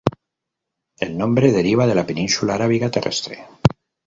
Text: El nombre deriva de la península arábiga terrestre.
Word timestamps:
El 1.07 1.11
nombre 1.19 1.51
deriva 1.57 1.85
de 1.91 1.99
la 2.01 2.05
península 2.09 2.55
arábiga 2.61 2.89
terrestre. 2.97 3.41